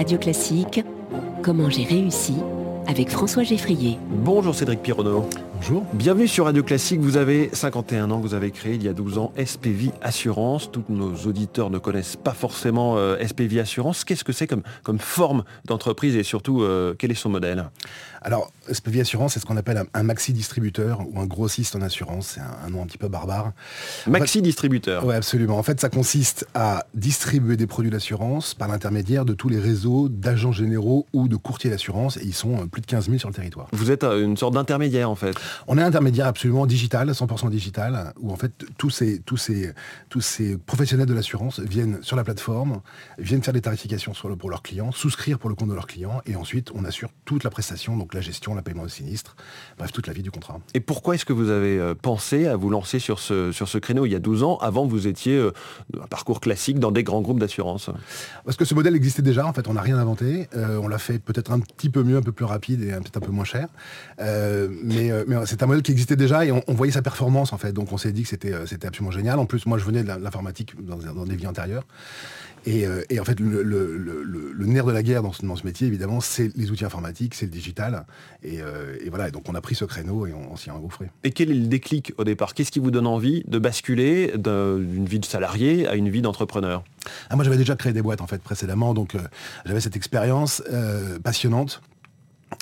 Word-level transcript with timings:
Radio 0.00 0.16
Classique, 0.16 0.82
Comment 1.42 1.68
j'ai 1.68 1.84
réussi 1.84 2.32
avec 2.86 3.10
François 3.10 3.42
Geffrier. 3.42 3.98
Bonjour 4.08 4.54
Cédric 4.54 4.80
Pironneau. 4.80 5.28
Bonjour. 5.62 5.84
Bienvenue 5.92 6.26
sur 6.26 6.46
Radio 6.46 6.62
Classique. 6.62 7.00
Vous 7.00 7.18
avez 7.18 7.50
51 7.52 8.10
ans, 8.10 8.18
vous 8.18 8.32
avez 8.32 8.50
créé 8.50 8.76
il 8.76 8.82
y 8.82 8.88
a 8.88 8.94
12 8.94 9.18
ans 9.18 9.30
SPV 9.36 9.90
Assurance. 10.00 10.72
Tous 10.72 10.82
nos 10.88 11.14
auditeurs 11.26 11.68
ne 11.68 11.76
connaissent 11.76 12.16
pas 12.16 12.32
forcément 12.32 12.96
euh, 12.96 13.18
SPV 13.22 13.60
Assurance. 13.60 14.04
Qu'est-ce 14.04 14.24
que 14.24 14.32
c'est 14.32 14.46
comme, 14.46 14.62
comme 14.84 14.98
forme 14.98 15.44
d'entreprise 15.66 16.16
et 16.16 16.22
surtout 16.22 16.62
euh, 16.62 16.94
quel 16.98 17.10
est 17.10 17.14
son 17.14 17.28
modèle? 17.28 17.68
Alors 18.22 18.50
SPV 18.70 19.02
Assurance, 19.02 19.34
c'est 19.34 19.40
ce 19.40 19.44
qu'on 19.46 19.58
appelle 19.58 19.82
un, 19.92 20.02
maxi 20.02 20.32
distributeur 20.32 21.00
ou 21.12 21.20
un 21.20 21.26
grossiste 21.26 21.76
en 21.76 21.82
assurance. 21.82 22.32
C'est 22.34 22.40
un, 22.40 22.70
nom 22.70 22.82
un 22.82 22.86
petit 22.86 22.98
peu 22.98 23.08
barbare. 23.08 23.52
Maxi 24.06 24.40
distributeur. 24.40 25.04
Oui, 25.04 25.14
absolument. 25.14 25.58
En 25.58 25.62
fait, 25.62 25.78
ça 25.78 25.90
consiste 25.90 26.46
à 26.54 26.86
distribuer 26.94 27.58
des 27.58 27.66
produits 27.66 27.90
d'assurance 27.90 28.54
par 28.54 28.68
l'intermédiaire 28.68 29.26
de 29.26 29.34
tous 29.34 29.50
les 29.50 29.58
réseaux 29.58 30.08
d'agents 30.08 30.52
généraux 30.52 31.06
ou 31.12 31.28
de 31.28 31.36
courtiers 31.36 31.70
d'assurance 31.70 32.16
et 32.16 32.24
ils 32.24 32.34
sont 32.34 32.62
euh, 32.62 32.66
plus 32.66 32.80
de 32.80 32.86
15 32.86 33.06
000 33.06 33.18
sur 33.18 33.28
le 33.28 33.34
territoire. 33.34 33.68
Vous 33.72 33.90
êtes 33.90 34.04
une 34.04 34.38
sorte 34.38 34.54
d'intermédiaire 34.54 35.10
en 35.10 35.16
fait 35.16 35.36
on 35.66 35.78
est 35.78 35.82
un 35.82 35.86
intermédiaire 35.86 36.26
absolument 36.26 36.66
digital, 36.66 37.10
100% 37.10 37.50
digital, 37.50 38.12
où 38.20 38.32
en 38.32 38.36
fait 38.36 38.52
tous 38.78 38.90
ces, 38.90 39.20
tous 39.20 39.36
ces, 39.36 39.72
tous 40.08 40.20
ces 40.20 40.56
professionnels 40.56 41.06
de 41.06 41.14
l'assurance 41.14 41.60
viennent 41.60 41.98
sur 42.02 42.16
la 42.16 42.24
plateforme, 42.24 42.80
viennent 43.18 43.42
faire 43.42 43.54
des 43.54 43.60
tarifications 43.60 44.14
pour 44.38 44.50
leurs 44.50 44.62
clients, 44.62 44.92
souscrire 44.92 45.38
pour 45.38 45.48
le 45.48 45.56
compte 45.56 45.68
de 45.68 45.74
leurs 45.74 45.86
clients, 45.86 46.20
et 46.26 46.36
ensuite 46.36 46.70
on 46.74 46.84
assure 46.84 47.10
toute 47.24 47.44
la 47.44 47.50
prestation, 47.50 47.96
donc 47.96 48.14
la 48.14 48.20
gestion, 48.20 48.54
le 48.54 48.62
paiement 48.62 48.84
de 48.84 48.88
sinistre, 48.88 49.36
bref, 49.78 49.92
toute 49.92 50.06
la 50.06 50.12
vie 50.12 50.22
du 50.22 50.30
contrat. 50.30 50.60
Et 50.74 50.80
pourquoi 50.80 51.14
est-ce 51.14 51.24
que 51.24 51.32
vous 51.32 51.50
avez 51.50 51.78
euh, 51.78 51.94
pensé 51.94 52.46
à 52.46 52.56
vous 52.56 52.70
lancer 52.70 52.98
sur 52.98 53.18
ce, 53.18 53.52
sur 53.52 53.68
ce 53.68 53.78
créneau 53.78 54.06
il 54.06 54.12
y 54.12 54.14
a 54.14 54.18
12 54.18 54.42
ans 54.42 54.58
Avant, 54.58 54.86
vous 54.86 55.06
étiez 55.06 55.36
euh, 55.36 55.52
un 56.00 56.06
parcours 56.06 56.40
classique 56.40 56.78
dans 56.78 56.90
des 56.90 57.02
grands 57.02 57.20
groupes 57.22 57.40
d'assurance? 57.40 57.90
Parce 58.44 58.56
que 58.56 58.64
ce 58.64 58.74
modèle 58.74 58.94
existait 58.94 59.22
déjà, 59.22 59.46
en 59.46 59.52
fait, 59.52 59.68
on 59.68 59.74
n'a 59.74 59.82
rien 59.82 59.98
inventé. 59.98 60.48
Euh, 60.54 60.78
on 60.82 60.88
l'a 60.88 60.98
fait 60.98 61.18
peut-être 61.18 61.52
un 61.52 61.60
petit 61.60 61.90
peu 61.90 62.02
mieux, 62.02 62.16
un 62.16 62.22
peu 62.22 62.32
plus 62.32 62.44
rapide 62.44 62.82
et 62.82 62.90
peut-être 62.92 63.16
un 63.18 63.20
peu 63.20 63.32
moins 63.32 63.44
cher. 63.44 63.68
mais, 64.18 65.12
mais 65.26 65.39
c'est 65.46 65.62
un 65.62 65.66
modèle 65.66 65.82
qui 65.82 65.92
existait 65.92 66.16
déjà 66.16 66.44
et 66.44 66.52
on, 66.52 66.62
voyait 66.68 66.92
sa 66.92 67.02
performance 67.02 67.52
en 67.52 67.58
fait. 67.58 67.72
Donc 67.72 67.92
on 67.92 67.98
s'est 67.98 68.12
dit 68.12 68.22
que 68.22 68.28
c'était, 68.28 68.52
euh, 68.52 68.66
c'était 68.66 68.86
absolument 68.86 69.10
génial. 69.10 69.38
En 69.38 69.46
plus, 69.46 69.66
moi 69.66 69.78
je 69.78 69.84
venais 69.84 70.02
de 70.02 70.08
l'informatique 70.08 70.74
dans, 70.84 71.24
des 71.24 71.36
vies 71.36 71.46
antérieures. 71.46 71.84
Et, 72.66 72.86
euh, 72.86 73.02
en 73.18 73.24
fait, 73.24 73.40
le, 73.40 74.66
nerf 74.66 74.84
de 74.84 74.92
la 74.92 75.02
guerre 75.02 75.22
dans 75.22 75.32
ce, 75.32 75.64
métier, 75.64 75.86
évidemment, 75.86 76.20
c'est 76.20 76.54
les 76.56 76.70
outils 76.70 76.84
informatiques, 76.84 77.34
c'est 77.34 77.46
le 77.46 77.50
digital. 77.50 78.04
Et, 78.42 78.60
euh, 78.60 78.98
voilà, 79.08 79.30
donc 79.30 79.48
on 79.48 79.54
a 79.54 79.62
pris 79.62 79.74
ce 79.74 79.86
créneau 79.86 80.26
et 80.26 80.34
on, 80.34 80.56
s'y 80.56 80.68
a 80.68 80.74
engouffré. 80.74 81.10
Et 81.24 81.30
quel 81.30 81.50
est 81.50 81.54
le 81.54 81.68
déclic 81.68 82.12
au 82.18 82.24
départ? 82.24 82.52
Qu'est-ce 82.52 82.70
qui 82.70 82.78
vous 82.78 82.90
donne 82.90 83.06
envie 83.06 83.44
de 83.46 83.58
basculer 83.58 84.34
d'une 84.36 85.06
vie 85.06 85.20
de 85.20 85.24
salarié 85.24 85.88
à 85.88 85.94
une 85.94 86.10
vie 86.10 86.20
d'entrepreneur? 86.20 86.84
Ah, 87.30 87.36
Moi, 87.36 87.44
j'avais 87.44 87.56
déjà 87.56 87.76
créé 87.76 87.94
des 87.94 88.02
boîtes 88.02 88.20
en 88.20 88.26
fait 88.26 88.42
précédemment, 88.42 88.92
donc 88.92 89.16
j'avais 89.64 89.80
cette 89.80 89.96
expérience 89.96 90.62
passionnante 91.24 91.80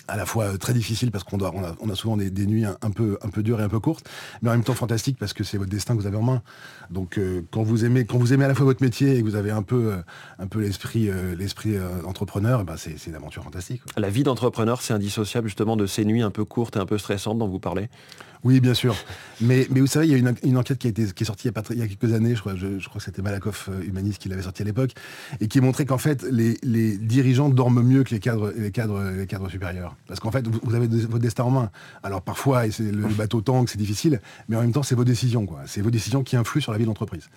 à 0.09 0.17
la 0.17 0.27
fois 0.27 0.57
très 0.59 0.73
difficile 0.73 1.11
parce 1.11 1.23
qu'on 1.23 1.39
on 1.41 1.91
a, 1.91 1.95
souvent 1.95 2.17
des, 2.17 2.47
nuits 2.47 2.65
un, 2.65 2.91
peu, 2.91 3.19
un 3.23 3.29
peu 3.29 3.43
dures 3.43 3.61
et 3.61 3.63
un 3.63 3.69
peu 3.69 3.79
courtes, 3.79 4.09
mais 4.43 4.49
en 4.49 4.53
même 4.53 4.65
temps 4.65 4.75
fantastique 4.75 5.19
parce 5.19 5.33
que 5.33 5.45
c'est 5.45 5.59
votre 5.59 5.71
destin 5.71 5.95
que 5.95 6.01
vous 6.01 6.07
avez 6.07 6.17
en 6.17 6.23
main. 6.23 6.43
Donc 6.91 7.19
euh, 7.19 7.43
quand 7.51 7.63
vous 7.63 7.85
aimez, 7.85 8.07
quand 8.07 8.19
vous 8.19 8.33
aimez 8.33 8.47
à 8.47 8.49
la 8.49 8.55
fois 8.55 8.65
votre 8.65 8.83
métier 8.83 9.17
et 9.17 9.21
que 9.21 9.25
vous 9.25 9.37
avez 9.37 9.51
un 9.51 9.63
peu, 9.63 9.93
euh, 9.93 9.97
un 10.39 10.47
peu 10.47 10.61
l'esprit, 10.61 11.11
euh, 11.11 11.35
l'esprit 11.37 11.77
entrepreneur, 12.05 12.65
ben 12.65 12.77
c'est, 12.77 13.07
une 13.07 13.15
aventure 13.15 13.45
fantastique. 13.45 13.83
La 13.97 14.11
vie 14.11 14.23
d'entrepreneur, 14.23 14.81
c'est 14.83 14.95
indissociable 14.95 15.49
justement 15.49 15.77
de 15.77 15.87
ces 15.87 16.05
nuits 16.05 16.23
un 16.23 16.31
peu 16.31 16.45
courtes 16.45 16.77
et 16.77 16.81
un 16.81 16.87
peu 16.87 16.99
stressantes 16.99 17.39
dont 17.39 17.49
vous 17.49 17.61
parlez. 17.61 17.89
Oui, 18.45 18.61
bien 18.61 18.75
sûr. 18.75 18.95
Mais, 19.41 19.67
mais 19.71 19.81
vous 19.81 19.89
savez, 19.89 20.07
il 20.07 20.13
y 20.13 20.15
a 20.15 20.33
une, 20.45 20.57
enquête 20.57 20.79
qui, 20.79 20.87
a 20.87 20.91
été, 20.91 21.05
qui 21.07 21.25
est 21.25 21.27
sortie 21.27 21.49
il 21.49 21.49
y 21.49 21.59
a, 21.59 21.61
pas, 21.61 21.63
il 21.71 21.79
y 21.79 21.83
a 21.83 21.89
quelques 21.89 22.15
années, 22.15 22.37
je 22.37 22.41
crois, 22.41 22.55
je, 22.55 22.79
crois 22.89 23.01
que 23.01 23.05
c'était 23.05 23.21
Malakoff 23.21 23.69
Humaniste 23.85 24.23
qui 24.23 24.29
l'avait 24.29 24.43
sorti 24.43 24.63
à 24.63 24.65
l'époque, 24.65 24.93
et 25.41 25.49
qui 25.49 25.61
montrait 25.61 25.87
qu'en 25.87 25.99
fait, 25.99 26.23
les, 26.23 26.57
les, 26.63 26.97
dirigeants 26.97 27.49
dorment 27.49 27.83
mieux 27.83 28.05
que 28.05 28.11
les 28.11 28.21
cadres, 28.21 28.53
les 28.57 28.71
cadres, 28.71 29.03
les 29.11 29.27
cadres 29.27 29.51
supérieurs. 29.51 29.97
Parce 30.07 30.21
qu'en 30.21 30.31
fait, 30.31 30.47
vous, 30.47 30.75
avez 30.75 30.87
votre 30.87 31.19
destin 31.19 31.45
en 31.45 31.51
main. 31.51 31.71
Alors 32.03 32.23
parfois, 32.23 32.67
et 32.67 32.71
c'est 32.71 32.91
le, 32.91 33.07
bateau 33.09 33.43
tank, 33.43 33.69
c'est 33.69 33.79
difficile, 33.79 34.21
mais 34.49 34.57
en 34.57 34.63
même 34.63 34.73
temps, 34.73 34.83
c'est 34.83 34.95
vos 34.95 35.05
décisions. 35.05 35.45
Quoi. 35.45 35.61
C'est 35.67 35.83
vos 35.83 35.91
décisions 35.91 36.23
qui 36.23 36.35
influent 36.35 36.63
sur 36.63 36.73
la 36.73 36.79
vie 36.79 36.85
de 36.85 36.89
l'entreprise. 36.89 37.29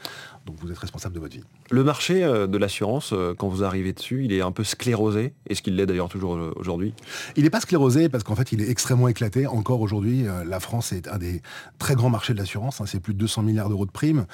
Donc 0.45 0.55
vous 0.61 0.71
êtes 0.71 0.77
responsable 0.77 1.13
de 1.13 1.19
votre 1.19 1.35
vie. 1.35 1.43
Le 1.69 1.83
marché 1.83 2.23
euh, 2.23 2.47
de 2.47 2.57
l'assurance, 2.57 3.11
euh, 3.11 3.35
quand 3.37 3.49
vous 3.49 3.63
arrivez 3.63 3.91
dessus, 3.91 4.23
il 4.23 4.31
est 4.31 4.41
un 4.41 4.53
peu 4.53 4.63
sclérosé. 4.63 5.33
Est-ce 5.49 5.61
qu'il 5.61 5.75
l'est 5.75 5.85
d'ailleurs 5.85 6.07
toujours 6.07 6.35
euh, 6.35 6.53
aujourd'hui? 6.55 6.93
Il 7.35 7.43
n'est 7.43 7.49
pas 7.49 7.59
sclérosé 7.59 8.07
parce 8.07 8.23
qu'en 8.23 8.35
fait, 8.35 8.53
il 8.53 8.61
est 8.61 8.69
extrêmement 8.69 9.09
éclaté. 9.09 9.47
Encore 9.47 9.81
aujourd'hui, 9.81 10.25
la 10.45 10.59
France 10.59 10.93
est 10.93 11.09
un 11.09 11.17
des 11.17 11.41
très 11.77 11.95
grands 11.95 12.09
marchés 12.09 12.33
de 12.33 12.39
l'assurance. 12.39 12.79
Hein. 12.79 12.85
C'est 12.87 13.01
plus 13.01 13.13
de 13.13 13.19
200 13.19 13.43
milliards 13.43 13.67
d'euros 13.67 13.85
de 13.85 13.91
primes. 13.91 14.25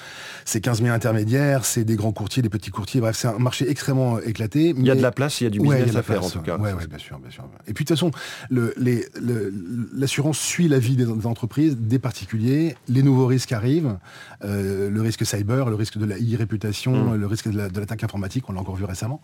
C'est 0.44 0.60
15 0.60 0.82
000 0.82 0.94
intermédiaires, 0.94 1.64
c'est 1.64 1.84
des 1.84 1.96
grands 1.96 2.12
courtiers, 2.12 2.42
des 2.42 2.48
petits 2.48 2.70
courtiers. 2.70 3.00
Bref, 3.00 3.16
c'est 3.16 3.28
un 3.28 3.38
marché 3.38 3.68
extrêmement 3.68 4.20
éclaté. 4.20 4.74
Il 4.76 4.86
y 4.86 4.90
a 4.90 4.94
de 4.94 5.02
la 5.02 5.10
place, 5.10 5.40
il 5.40 5.44
y 5.44 5.46
a 5.48 5.50
du 5.50 5.58
business 5.58 5.96
à 5.96 6.02
faire 6.02 6.24
en 6.24 6.30
tout 6.30 6.40
cas. 6.40 6.56
Oui, 6.58 6.70
bien 6.88 6.98
sûr, 6.98 7.18
bien 7.18 7.30
sûr. 7.30 7.44
Et 7.66 7.72
puis 7.74 7.84
de 7.84 7.88
toute 7.88 7.96
façon, 7.96 8.10
l'assurance 8.50 10.38
suit 10.38 10.68
la 10.68 10.78
vie 10.78 10.96
des, 10.96 11.06
entreprises, 11.26 11.76
des 11.76 11.98
particuliers. 11.98 12.76
Les 12.88 13.02
nouveaux 13.02 13.26
risques 13.26 13.52
arrivent. 13.52 13.98
le 14.42 15.00
risque 15.00 15.24
cyber, 15.26 15.68
le 15.68 15.76
risque 15.76 15.98
de 15.98 16.04
la 16.04 16.16
e-réputation, 16.16 17.12
mmh. 17.12 17.14
le 17.16 17.26
risque 17.26 17.48
de 17.48 17.80
l'attaque 17.80 18.04
informatique, 18.04 18.48
on 18.48 18.52
l'a 18.52 18.60
encore 18.60 18.76
vu 18.76 18.84
récemment. 18.84 19.20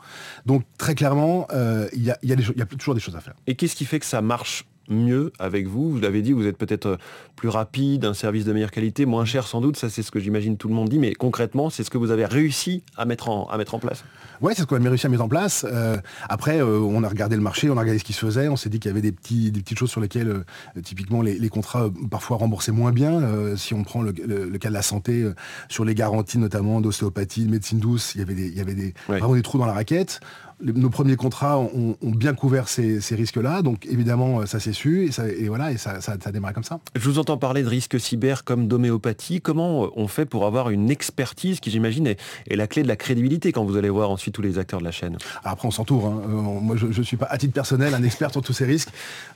Donc 0.46 0.64
très 0.78 0.94
clairement, 0.94 1.46
euh, 1.52 1.88
il 1.92 2.02
y, 2.02 2.10
a, 2.10 2.66
toujours 2.66 2.94
des 2.94 3.00
choses 3.00 3.16
à 3.16 3.20
faire. 3.20 3.34
Et 3.46 3.54
qu'est-ce 3.54 3.76
qui 3.76 3.84
fait 3.84 4.00
que 4.00 4.06
ça 4.06 4.22
marche 4.22 4.64
mieux 4.88 5.32
avec 5.38 5.66
vous. 5.66 5.90
Vous 5.90 6.00
l'avez 6.00 6.22
dit, 6.22 6.32
vous 6.32 6.46
êtes 6.46 6.58
peut-être 6.58 6.86
euh, 6.86 6.96
plus 7.36 7.48
rapide, 7.48 8.04
un 8.04 8.14
service 8.14 8.44
de 8.44 8.52
meilleure 8.52 8.70
qualité, 8.70 9.06
moins 9.06 9.24
cher 9.24 9.46
sans 9.46 9.60
doute, 9.60 9.76
ça 9.76 9.90
c'est 9.90 10.02
ce 10.02 10.10
que 10.10 10.20
j'imagine 10.20 10.56
tout 10.56 10.68
le 10.68 10.74
monde 10.74 10.88
dit, 10.88 10.98
mais 10.98 11.14
concrètement, 11.14 11.70
c'est 11.70 11.84
ce 11.84 11.90
que 11.90 11.98
vous 11.98 12.10
avez 12.10 12.26
réussi 12.26 12.82
à 12.96 13.04
mettre 13.04 13.28
en, 13.28 13.46
à 13.46 13.58
mettre 13.58 13.74
en 13.74 13.78
place. 13.78 14.04
Oui, 14.40 14.52
c'est 14.54 14.62
ce 14.62 14.66
qu'on 14.66 14.84
a 14.84 14.88
réussi 14.88 15.06
à 15.06 15.08
mettre 15.08 15.22
en 15.22 15.28
place. 15.28 15.66
Euh, 15.70 15.96
après, 16.28 16.60
euh, 16.60 16.78
on 16.78 17.02
a 17.02 17.08
regardé 17.08 17.36
le 17.36 17.42
marché, 17.42 17.70
on 17.70 17.76
a 17.76 17.80
regardé 17.80 17.98
ce 17.98 18.04
qui 18.04 18.12
se 18.12 18.24
faisait, 18.24 18.48
on 18.48 18.56
s'est 18.56 18.68
dit 18.68 18.78
qu'il 18.78 18.90
y 18.90 18.92
avait 18.92 19.00
des, 19.00 19.12
petits, 19.12 19.50
des 19.50 19.60
petites 19.60 19.78
choses 19.78 19.90
sur 19.90 20.00
lesquelles, 20.00 20.44
typiquement, 20.82 21.22
les, 21.22 21.48
contrats 21.48 21.88
parfois 22.10 22.38
remboursaient 22.38 22.72
moins 22.72 22.92
bien. 22.92 23.56
si 23.56 23.74
on 23.74 23.84
prend 23.84 24.02
le, 24.02 24.12
cas 24.12 24.68
de 24.68 24.74
la 24.74 24.82
santé, 24.82 25.24
sur 25.68 25.84
les 25.84 25.94
garanties 25.94 26.38
notamment 26.38 26.80
d'ostéopathie, 26.80 27.44
de 27.46 27.50
médecine 27.50 27.78
douce, 27.78 28.14
il 28.14 28.18
y 28.18 28.22
avait, 28.22 28.34
des, 28.34 28.46
il 28.48 28.56
y 28.56 28.60
avait 28.60 28.74
des, 28.74 28.94
vraiment 29.06 29.34
des 29.34 29.42
trous 29.42 29.58
dans 29.58 29.66
la 29.66 29.72
raquette. 29.72 30.20
Nos 30.62 30.90
premiers 30.90 31.16
contrats 31.16 31.58
ont, 31.58 31.96
bien 32.02 32.32
couvert 32.34 32.68
ces, 32.68 33.00
risques-là, 33.10 33.62
donc 33.62 33.86
évidemment 33.86 34.46
ça 34.46 34.60
s'est 34.60 34.72
et, 34.84 35.48
voilà 35.48 35.72
et 35.72 35.76
ça, 35.76 36.00
ça, 36.00 36.16
démarré 36.32 36.54
comme 36.54 36.64
ça. 36.64 36.80
Je 36.94 37.08
vous 37.08 37.18
entends 37.18 37.36
parler 37.36 37.62
de 37.62 37.68
risques 37.68 37.98
cyber 38.00 38.44
comme 38.44 38.68
d'homéopathie. 38.68 39.40
Comment 39.40 39.84
euh, 39.84 39.88
on 39.96 40.08
fait 40.08 40.26
pour 40.26 40.46
avoir 40.46 40.70
une 40.70 40.90
expertise 40.90 41.60
qui 41.60 41.70
j'imagine 41.70 42.06
est, 42.06 42.18
la 42.50 42.66
clé 42.66 42.82
de 42.82 42.88
la 42.88 42.96
crédibilité 42.96 43.52
quand 43.52 43.64
vous 43.64 43.76
allez 43.76 43.90
voir 43.90 44.10
ensuite 44.10 44.34
tous 44.34 44.42
les 44.42 44.58
acteurs 44.58 44.80
de 44.80 44.84
la 44.84 44.90
chaîne? 44.90 45.18
Après 45.44 45.68
on 45.68 45.70
s'entoure. 45.70 46.06
Hein. 46.06 46.22
Euh, 46.28 46.30
moi 46.30 46.76
je 46.76 46.86
ne 46.86 47.04
suis 47.04 47.16
pas 47.16 47.26
à 47.26 47.38
titre 47.38 47.52
personnel 47.52 47.94
un 47.94 48.02
expert 48.02 48.30
sur 48.30 48.42
tous 48.42 48.52
ces 48.52 48.64
risques. 48.64 48.90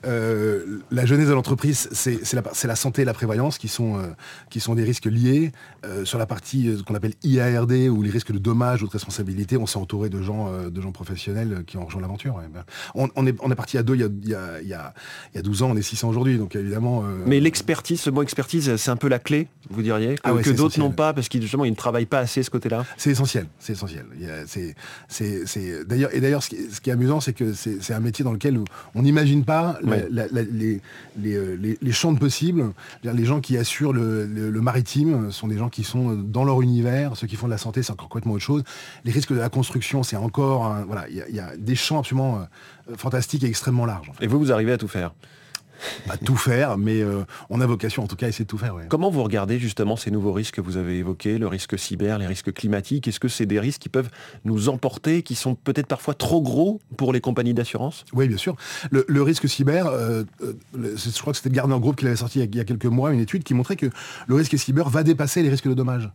la 0.04 1.06
jeunesse 1.06 1.28
de 1.28 1.32
l'entreprise 1.34 1.88
c'est 1.92 2.32
la, 2.32 2.42
la, 2.64 2.76
santé 2.76 3.02
et 3.02 3.04
la 3.04 3.14
prévoyance 3.14 3.58
qui 3.58 3.68
sont, 3.68 4.00
qui 4.50 4.60
sont 4.60 4.74
des 4.74 4.84
risques 4.84 5.06
liés. 5.06 5.52
sur 6.04 6.18
la 6.18 6.26
partie 6.26 6.82
qu'on 6.86 6.94
appelle 6.94 7.14
IARD 7.22 7.72
ou 7.90 8.02
les 8.02 8.10
risques 8.10 8.32
de 8.32 8.38
dommages 8.38 8.82
ou 8.82 8.86
de 8.86 8.92
responsabilité, 8.92 9.56
on 9.56 9.66
s'est 9.66 9.78
entouré 9.78 10.08
de 10.08 10.20
gens, 10.20 10.50
de 10.68 10.80
gens 10.80 10.92
professionnels 10.92 11.64
qui 11.66 11.76
ont 11.76 11.84
rejoint 11.84 12.02
l'aventure. 12.02 12.40
On, 12.94 13.26
est, 13.26 13.36
on 13.40 13.50
est 13.50 13.54
parti 13.54 13.78
à 13.78 13.82
deux 13.82 13.96
il 13.98 14.28
y, 14.28 14.34
a, 14.34 14.60
il, 14.60 14.68
y 14.68 14.74
a, 14.74 14.94
12 15.34 15.62
ans, 15.62 15.70
on 15.72 15.76
est 15.76 15.82
600 15.82 16.08
aujourd'hui, 16.08 16.38
donc 16.38 16.56
évidemment... 16.56 17.02
Euh, 17.02 17.22
Mais 17.26 17.40
l'expertise, 17.40 18.00
ce 18.00 18.10
mot 18.10 18.22
expertise, 18.22 18.76
c'est 18.76 18.90
un 18.90 18.96
peu 18.96 19.08
la 19.08 19.18
clé, 19.18 19.48
vous 19.70 19.82
diriez 19.82 20.14
Que, 20.16 20.20
ah 20.24 20.52
d'autres 20.52 20.78
n'ont 20.78 20.90
pas, 20.90 21.12
parce 21.12 21.28
qu'ils 21.28 21.42
justement 21.42 21.64
ils 21.64 21.70
ne 21.70 21.76
travaillent 21.76 22.06
pas 22.06 22.20
assez 22.20 22.42
ce 22.42 22.50
côté-là 22.50 22.84
C'est 22.96 23.10
essentiel, 23.10 23.46
c'est 23.58 23.72
essentiel. 23.74 24.06
C'est, 25.08 25.84
d'ailleurs, 25.86 26.14
et 26.14 26.20
d'ailleurs, 26.20 26.42
ce, 26.42 26.48
qui 26.48 26.90
est 26.90 26.92
amusant, 26.92 27.20
c'est 27.20 27.32
que 27.32 27.52
c'est, 27.52 27.92
un 27.92 28.00
métier 28.00 28.24
dans 28.24 28.32
lequel 28.32 28.60
on 28.94 29.02
n'imagine 29.02 29.44
pas 29.44 29.78
les, 29.82 30.80
les, 31.16 31.92
champs 31.92 32.12
de 32.12 32.18
possibles. 32.18 32.72
Les 33.02 33.24
gens 33.24 33.40
qui 33.40 33.56
assurent 33.56 33.92
le, 33.92 34.26
le, 34.26 34.60
maritime 34.60 35.30
sont 35.32 35.48
des 35.48 35.56
gens 35.56 35.68
qui 35.68 35.84
sont 35.84 36.14
dans 36.14 36.44
leur 36.44 36.62
univers, 36.62 37.16
ceux 37.16 37.26
qui 37.26 37.36
font 37.36 37.46
de 37.46 37.52
la 37.52 37.58
santé, 37.58 37.82
c'est 37.82 37.92
encore 37.92 38.08
complètement 38.08 38.34
autre 38.34 38.44
chose. 38.44 38.62
Les 39.04 39.12
risques 39.12 39.32
de 39.32 39.38
la 39.38 39.48
construction, 39.48 40.02
c'est 40.02 40.16
encore... 40.16 40.74
voilà, 40.86 41.06
il 41.08 41.34
y, 41.34 41.40
a 41.40 41.56
des 41.56 41.74
champs 41.74 41.98
absolument 41.98 42.46
euh, 42.90 42.96
fantastiques 42.96 43.44
et 43.44 43.48
extrêmement 43.48 43.86
larges. 43.86 44.12
Et 44.20 44.26
vous, 44.26 44.38
vous 44.38 44.52
arrivez 44.52 44.72
à 44.72 44.78
tout 44.78 44.88
faire 44.88 45.12
pas 46.06 46.16
tout 46.16 46.36
faire, 46.36 46.78
mais 46.78 47.00
euh, 47.00 47.24
on 47.50 47.60
a 47.60 47.66
vocation 47.66 48.02
en 48.02 48.06
tout 48.06 48.16
cas 48.16 48.26
à 48.26 48.28
essayer 48.28 48.44
de 48.44 48.48
tout 48.48 48.58
faire. 48.58 48.74
Comment 48.88 49.10
vous 49.10 49.22
regardez 49.22 49.58
justement 49.58 49.96
ces 49.96 50.10
nouveaux 50.10 50.32
risques 50.32 50.56
que 50.56 50.60
vous 50.60 50.76
avez 50.76 50.98
évoqués, 50.98 51.38
le 51.38 51.46
risque 51.46 51.78
cyber, 51.78 52.18
les 52.18 52.26
risques 52.26 52.52
climatiques? 52.52 53.08
Est-ce 53.08 53.20
que 53.20 53.28
c'est 53.28 53.46
des 53.46 53.60
risques 53.60 53.82
qui 53.82 53.88
peuvent 53.88 54.10
nous 54.44 54.68
emporter, 54.68 55.22
qui 55.22 55.34
sont 55.34 55.54
peut-être 55.54 55.86
parfois 55.86 56.14
trop 56.14 56.42
gros 56.42 56.80
pour 56.96 57.12
les 57.12 57.20
compagnies 57.20 57.54
d'assurance? 57.54 58.04
Oui, 58.12 58.28
bien 58.28 58.36
sûr. 58.36 58.56
Le, 58.90 59.22
risque 59.22 59.48
cyber, 59.48 59.86
euh, 59.86 60.24
je 60.72 61.20
crois 61.20 61.32
que 61.32 61.38
c'était 61.38 61.50
Gardner 61.50 61.78
Group 61.78 61.96
qui 61.96 62.04
l'avait 62.04 62.16
sorti 62.16 62.40
il 62.40 62.56
y, 62.56 62.60
a, 62.60 62.64
quelques 62.64 62.86
mois, 62.86 63.12
une 63.12 63.20
étude 63.20 63.44
qui 63.44 63.54
montrait 63.54 63.76
que 63.76 63.86
le 64.26 64.34
risque 64.34 64.58
cyber 64.58 64.88
va 64.88 65.02
dépasser 65.02 65.42
les 65.42 65.48
risques 65.48 65.68
de 65.68 65.74
dommages. 65.74 66.10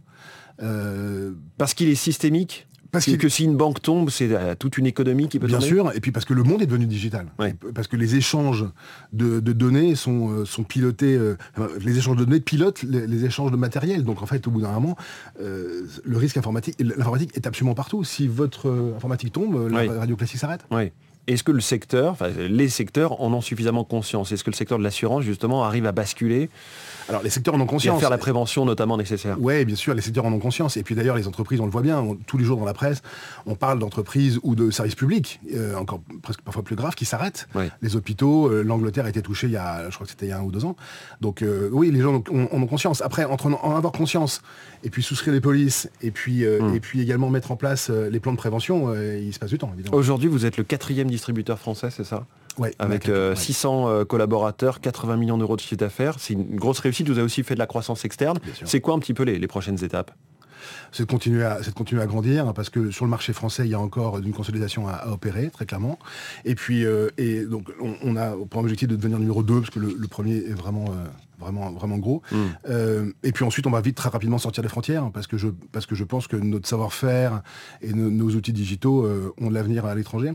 Parce 1.58 1.74
qu'il 1.74 1.90
est 1.90 1.96
systémique? 1.96 2.68
Parce 2.94 3.06
que, 3.06 3.28
si 3.28 3.44
une 3.44 3.58
banque 3.58 3.82
tombe, 3.82 4.12
c'est 4.12 4.32
euh, 4.32 4.54
toute 4.54 4.78
une 4.78 4.86
économie 4.86 5.28
qui 5.28 5.40
peut 5.40 5.48
Bien 5.48 5.60
sûr, 5.60 5.92
et 5.96 6.00
puis 6.00 6.12
parce 6.12 6.26
que 6.26 6.34
le 6.34 6.44
monde 6.44 6.62
est 6.62 6.68
devenu 6.68 6.86
digital. 6.86 7.26
Parce 7.74 7.88
que 7.88 7.98
les 7.98 8.16
échanges 8.16 8.66
de, 9.12 9.40
données 9.40 9.96
sont, 9.96 10.30
euh, 10.30 10.46
sont 10.46 10.64
pilotés, 10.64 11.16
euh, 11.18 11.36
les 11.84 11.98
échanges 11.98 12.18
de 12.18 12.26
données 12.26 12.40
pilotent 12.40 12.84
les, 12.84 13.26
échanges 13.26 13.52
de 13.52 13.58
matériel. 13.58 14.04
Donc 14.04 14.22
en 14.22 14.28
fait, 14.28 14.46
au 14.48 14.52
bout 14.52 14.62
d'un 14.62 14.72
moment, 14.72 14.96
le 15.40 16.18
risque 16.18 16.38
informatique, 16.38 16.76
l'informatique 16.80 17.32
est 17.36 17.48
absolument 17.48 17.74
partout. 17.74 18.04
Si 18.04 18.28
votre 18.28 18.94
informatique 18.96 19.34
tombe, 19.34 19.70
la 19.70 20.00
radio 20.00 20.16
classique 20.16 20.40
s'arrête. 20.40 20.64
Est-ce 21.26 21.44
que 21.44 21.52
le 21.52 21.62
secteur, 21.62 22.18
les 22.38 22.68
secteurs 22.68 23.22
en 23.22 23.32
ont 23.32 23.42
suffisamment 23.42 23.86
conscience? 23.86 24.32
Est-ce 24.32 24.44
que 24.44 24.50
le 24.50 24.56
secteur 24.56 24.78
de 24.78 24.84
l'assurance, 24.84 25.24
justement, 25.24 25.64
arrive 25.64 25.86
à 25.86 25.94
basculer? 25.94 26.50
Alors 27.10 27.24
les 27.24 27.30
secteurs 27.30 27.56
en 27.56 27.62
ont 27.62 27.66
conscience. 27.66 27.98
Et 27.98 28.00
faire 28.02 28.10
la 28.10 28.18
prévention 28.18 28.66
notamment 28.66 28.98
nécessaire. 28.98 29.38
Oui, 29.40 29.64
bien 29.66 29.76
sûr, 29.76 29.94
les 29.94 30.02
secteurs 30.02 30.26
en 30.26 30.34
ont 30.34 30.40
conscience. 30.40 30.78
Et 30.78 30.84
puis 30.84 30.96
d'ailleurs, 30.96 31.16
les 31.16 31.28
entreprises, 31.28 31.60
on 31.60 31.66
le 31.66 31.72
voit 31.72 31.82
bien, 31.82 32.06
tous 32.28 32.38
les 32.38 32.44
jours 32.44 32.58
dans 32.58 32.66
la 32.66 32.74
presse, 32.74 33.02
on 33.46 33.56
parle 33.56 33.80
d'entreprises 33.80 34.40
ou 34.44 34.56
de 34.56 34.72
services 34.72 34.96
publics, 34.96 35.40
euh, 35.54 35.76
encore 35.76 36.02
presque 36.22 36.42
parfois 36.42 36.64
plus 36.64 36.76
graves, 36.76 36.96
qui 36.96 37.06
s'arrêtent. 37.06 37.48
Les 37.82 37.96
hôpitaux, 37.96 38.48
euh, 38.48 38.62
l'Angleterre 38.62 39.06
a 39.06 39.10
été 39.10 39.22
touchée 39.22 39.48
il 39.48 39.54
y 39.54 39.58
a, 39.58 39.90
je 39.90 39.96
crois 39.96 40.06
que 40.06 40.12
c'était 40.12 40.26
il 40.26 40.30
y 40.30 40.34
a 40.34 40.40
un 40.40 40.44
ou 40.44 40.52
deux 40.52 40.66
ans. 40.66 40.76
Donc 41.22 41.42
euh, 41.42 41.70
oui, 41.72 41.92
les 41.92 42.02
gens 42.02 42.16
en 42.16 42.24
ont, 42.34 42.68
conscience. 42.68 43.02
Après, 43.02 43.26
entre 43.26 43.48
en 43.48 43.76
avoir 43.76 43.94
conscience 43.94 44.42
et 44.84 44.90
puis 44.90 45.04
souscrire 45.04 45.34
les 45.34 45.42
polices 45.42 45.90
et 46.02 46.12
puis, 46.12 46.46
hmm. 46.46 46.76
et 46.76 46.80
puis 46.80 47.02
également 47.02 47.30
mettre 47.30 47.52
en 47.52 47.56
place 47.56 47.90
les 47.90 48.20
plans 48.20 48.32
de 48.32 48.38
prévention, 48.38 48.94
il 48.94 49.34
se 49.34 49.40
passe 49.40 49.52
du 49.52 49.58
temps, 49.58 49.72
évidemment. 49.74 49.96
Aujourd'hui, 49.96 50.28
vous 50.28 50.46
êtes 50.46 50.58
le 50.58 50.64
quatrième 50.64 51.10
distributeur 51.14 51.60
français, 51.60 51.90
c'est 51.92 52.04
ça 52.04 52.26
Ouais, 52.60 52.72
avec 52.78 53.10
600 53.36 53.90
euh, 53.90 54.06
collaborateurs, 54.06 54.80
80 54.80 55.18
millions 55.18 55.38
d'euros 55.38 55.56
de 55.56 55.62
chiffre 55.62 55.76
d'affaires. 55.76 56.16
C'est 56.20 56.34
une 56.34 56.56
grosse 56.56 56.80
réussite. 56.80 57.08
Vous 57.08 57.18
avez 57.18 57.26
aussi 57.26 57.44
fait 57.44 57.56
de 57.56 57.60
la 57.60 57.66
croissance 57.66 58.06
externe. 58.06 58.38
C'est 58.64 58.80
quoi 58.80 58.94
un 58.94 59.00
petit 59.00 59.14
peu 59.14 59.24
les, 59.24 59.48
prochaines 59.48 59.84
étapes 59.84 60.12
c'est 60.94 61.04
de 61.04 61.12
continuer 61.12 61.44
à, 61.44 61.60
continuer 61.76 62.02
à 62.02 62.06
grandir 62.06 62.48
hein, 62.48 62.54
parce 62.54 62.70
que 62.70 62.92
sur 62.92 63.04
le 63.04 63.12
marché 63.12 63.34
français, 63.34 63.66
il 63.66 63.72
y 63.72 63.74
a 63.74 63.80
encore 63.80 64.20
une 64.20 64.32
consolidation 64.32 64.88
à, 64.88 65.08
opérer, 65.08 65.50
très 65.50 65.66
clairement. 65.66 66.00
Et 66.46 66.56
puis, 66.56 66.86
euh, 66.86 67.10
et 67.18 67.44
donc, 67.46 67.68
on, 67.82 68.16
a 68.16 68.32
pour 68.50 68.62
objectif 68.62 68.88
de 68.88 68.96
devenir 68.96 69.20
numéro 69.20 69.44
2 69.44 69.60
parce 69.60 69.72
que 69.72 69.80
le, 69.80 70.08
premier 70.08 70.38
est 70.38 70.54
vraiment 70.54 70.86
euh, 70.86 71.06
vraiment, 71.40 71.72
vraiment 71.72 71.98
gros. 71.98 72.22
Hmm. 72.32 72.38
Euh, 72.70 73.12
et 73.24 73.32
puis 73.32 73.46
ensuite, 73.46 73.68
on 73.68 73.72
va 73.72 73.82
vite 73.82 73.96
très 73.96 74.10
rapidement 74.10 74.38
sortir 74.38 74.64
des 74.64 74.70
frontières 74.70 75.10
parce 75.12 75.28
que 75.28 75.38
je, 75.38 75.48
parce 75.72 75.86
que 75.86 75.96
je 75.96 76.04
pense 76.04 76.28
que 76.28 76.36
notre 76.36 76.68
savoir-faire 76.68 77.42
et 77.82 77.94
nos 77.94 78.30
outils 78.30 78.54
digitaux 78.54 79.06
euh, 79.06 79.34
ont 79.40 79.50
de 79.50 79.54
l'avenir 79.54 79.86
à 79.86 79.96
l'étranger. 79.96 80.34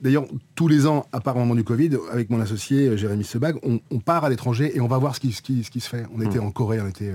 D'ailleurs, 0.00 0.24
tous 0.54 0.68
les 0.68 0.86
ans, 0.86 1.06
à 1.12 1.20
part 1.20 1.36
au 1.36 1.40
moment 1.40 1.54
du 1.54 1.64
Covid, 1.64 1.90
avec 2.12 2.30
mon 2.30 2.40
associé 2.40 2.88
euh, 2.88 2.96
Jérémy 2.96 3.24
Sebag, 3.24 3.56
on, 3.62 3.80
part 4.00 4.24
à 4.24 4.30
l'étranger 4.30 4.74
et 4.74 4.80
on 4.80 4.88
va 4.88 4.96
voir 4.96 5.14
ce 5.14 5.20
qui, 5.20 5.32
ce 5.32 5.42
qui, 5.42 5.62
ce 5.62 5.70
qui 5.70 5.80
se 5.80 5.88
fait. 5.88 6.06
On 6.14 6.20
était 6.20 6.38
hmm. 6.38 6.46
en 6.46 6.50
Corée, 6.50 6.80
on 6.80 6.88
était 6.88 7.12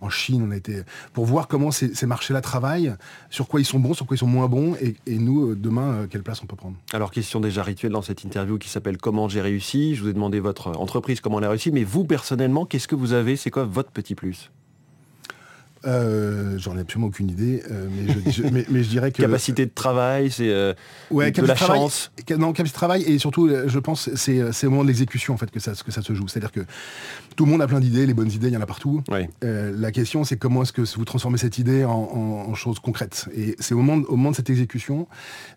en 0.00 0.08
Chine, 0.08 0.44
on 0.46 0.50
a 0.52 0.56
été 0.56 0.82
pour 1.12 1.24
voir 1.24 1.48
comment 1.48 1.70
ces, 1.70 1.94
ces 1.94 2.06
marchés-là 2.06 2.40
travaillent, 2.40 2.94
sur 3.28 3.48
quoi 3.48 3.60
ils 3.60 3.64
sont 3.64 3.80
bons, 3.80 3.94
sur 3.94 4.06
quoi 4.06 4.14
ils 4.14 4.20
sont 4.20 4.26
moins 4.26 4.46
bons, 4.46 4.76
et, 4.80 4.94
et 5.06 5.18
nous, 5.18 5.54
demain, 5.54 6.06
quelle 6.08 6.22
place 6.22 6.42
on 6.42 6.46
peut 6.46 6.56
prendre. 6.56 6.76
Alors, 6.92 7.10
question 7.10 7.40
déjà 7.40 7.62
rituelle 7.62 7.92
dans 7.92 8.02
cette 8.02 8.22
interview 8.22 8.56
qui 8.58 8.68
s'appelle 8.68 8.98
Comment 8.98 9.28
j'ai 9.28 9.40
réussi? 9.40 9.96
Je 9.96 10.02
vous 10.02 10.08
ai 10.08 10.12
demandé 10.12 10.38
votre 10.40 10.68
entreprise, 10.78 11.20
comment 11.20 11.38
elle 11.38 11.44
a 11.44 11.50
réussi, 11.50 11.72
mais 11.72 11.84
vous, 11.84 12.04
personnellement, 12.04 12.64
qu'est-ce 12.64 12.77
que 12.86 12.94
vous 12.94 13.14
avez? 13.14 13.36
C'est 13.36 13.50
quoi 13.50 13.64
votre 13.64 13.90
petit 13.90 14.14
plus? 14.14 14.52
Euh, 15.86 16.58
J'en 16.58 16.76
ai 16.76 16.80
absolument 16.80 17.08
aucune 17.08 17.30
idée, 17.30 17.62
euh, 17.70 17.88
mais, 17.90 18.82
je, 18.82 18.88
dirais 18.88 19.12
que... 19.12 19.22
Capacité 19.22 19.64
de 19.64 19.70
travail, 19.72 20.30
c'est 20.30 20.48
euh, 20.48 20.74
de 21.10 21.46
la 21.46 21.54
chance 21.54 22.10
Non, 22.30 22.52
capacité 22.52 22.68
de 22.68 22.72
travail, 22.72 23.02
et 23.02 23.18
surtout, 23.18 23.48
je 23.66 23.78
pense, 23.78 24.10
c'est 24.14 24.66
au 24.66 24.70
moment 24.70 24.82
de 24.82 24.88
l'exécution 24.88 25.34
en 25.34 25.36
fait, 25.36 25.50
que, 25.50 25.60
ça, 25.60 25.72
que 25.72 25.92
ça 25.92 26.02
se 26.02 26.12
joue. 26.14 26.26
C'est-à-dire 26.28 26.52
que 26.52 26.60
tout 27.36 27.44
le 27.44 27.50
monde 27.50 27.62
a 27.62 27.66
plein 27.66 27.80
d'idées, 27.80 28.06
les 28.06 28.14
bonnes 28.14 28.30
idées, 28.30 28.48
il 28.48 28.54
y 28.54 28.56
en 28.56 28.60
a 28.60 28.66
partout. 28.66 29.02
la 29.42 29.92
question, 29.92 30.24
c'est 30.24 30.36
comment 30.36 30.62
est-ce 30.62 30.72
que 30.72 30.82
vous 30.96 31.04
transformez 31.04 31.38
cette 31.38 31.58
idée 31.58 31.84
en, 31.84 32.54
choses 32.54 32.80
concrètes. 32.80 33.28
Et 33.36 33.54
c'est 33.60 33.74
au 33.74 33.78
moment, 33.78 34.04
au 34.08 34.16
moment 34.16 34.32
de 34.32 34.36
cette 34.36 34.50
exécution 34.50 35.06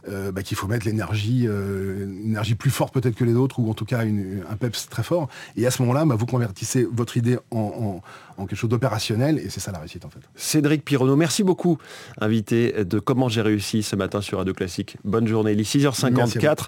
bah, 0.08 0.44
qu'il 0.44 0.56
faut 0.56 0.68
mettre 0.68 0.86
l'énergie, 0.86 1.46
une 1.46 2.28
énergie 2.28 2.56
plus 2.56 2.70
forte 2.70 2.94
peut-être 2.94 3.16
que 3.16 3.24
les 3.24 3.34
autres, 3.34 3.60
ou 3.60 3.70
en 3.70 3.74
tout 3.74 3.86
cas 3.86 4.02
un 4.02 4.56
peps 4.56 4.88
très 4.90 5.04
fort. 5.04 5.30
Et 5.56 5.66
à 5.66 5.72
ce 5.72 5.82
moment-là, 5.82 6.06
bah, 6.06 6.16
vous 6.16 6.26
convertissez 6.26 6.88
votre 6.92 7.18
idée 7.18 7.38
en, 7.50 8.02
en 8.38 8.46
quelque 8.46 8.58
chose 8.58 8.70
d'opérationnel, 8.70 9.40
et 9.40 9.50
c'est 9.50 9.60
ça 9.60 9.72
la 9.72 9.80
réussite 9.80 10.06
en 10.06 10.10
fait. 10.12 10.20
Cédric 10.36 10.86
Pironneau, 10.86 11.16
merci 11.16 11.44
beaucoup, 11.44 11.78
invité 12.20 12.84
de 12.84 13.00
Comment 13.00 13.30
j'ai 13.30 13.42
réussi 13.42 13.84
ce 13.84 13.96
matin 13.96 14.22
sur 14.22 14.38
Radio 14.38 14.54
Classique. 14.54 14.98
Bonne 15.04 15.28
journée, 15.28 15.54
il 15.54 15.60
est 15.60 15.64
6h54, 15.64 16.66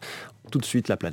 tout 0.52 0.60
de 0.60 0.66
suite 0.66 0.88
la 0.88 0.98
planète. 0.98 1.02